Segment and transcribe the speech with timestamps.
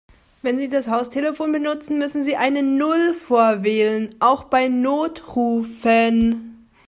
[0.41, 6.67] Wenn Sie das Haustelefon benutzen, müssen Sie eine Null vorwählen, auch bei Notrufen.